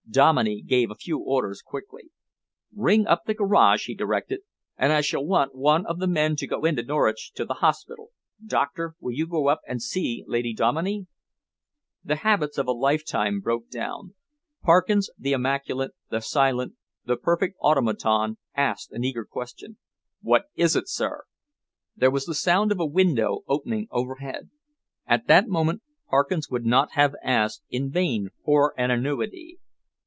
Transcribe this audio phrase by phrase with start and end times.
[0.09, 2.11] Dominey gave a few orders quickly.
[2.75, 4.41] "Ring up the garage," he directed,
[4.75, 8.09] "and I shall want one of the men to go into Norwich to the hospital.
[8.45, 11.07] Doctor, will you go up and see Lady Dominey?"
[12.03, 14.13] The habits of a lifetime broke down.
[14.61, 16.73] Parkins, the immaculate, the silent,
[17.05, 19.77] the perfect automaton, asked an eager question.
[20.21, 21.23] "What is it, sir?"
[21.95, 24.49] There was the sound of a window opening overhead.
[25.07, 29.57] At that moment Parkins would not have asked in vain for an annuity.